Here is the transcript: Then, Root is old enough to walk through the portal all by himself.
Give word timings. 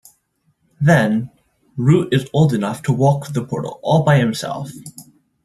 Then, 0.79 1.29
Root 1.77 2.11
is 2.11 2.27
old 2.33 2.55
enough 2.55 2.81
to 2.81 2.91
walk 2.91 3.25
through 3.27 3.33
the 3.43 3.47
portal 3.47 3.79
all 3.83 4.01
by 4.01 4.17
himself. 4.17 4.71